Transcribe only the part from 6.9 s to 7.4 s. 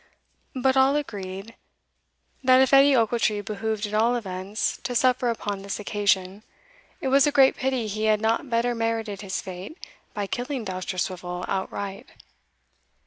it was a